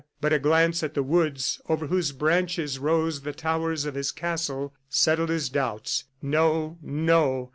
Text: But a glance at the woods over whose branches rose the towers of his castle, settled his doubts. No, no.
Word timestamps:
But 0.19 0.33
a 0.33 0.39
glance 0.39 0.81
at 0.81 0.95
the 0.95 1.03
woods 1.03 1.61
over 1.69 1.85
whose 1.85 2.11
branches 2.11 2.79
rose 2.79 3.21
the 3.21 3.33
towers 3.33 3.85
of 3.85 3.93
his 3.93 4.11
castle, 4.11 4.73
settled 4.89 5.29
his 5.29 5.47
doubts. 5.47 6.05
No, 6.23 6.79
no. 6.81 7.49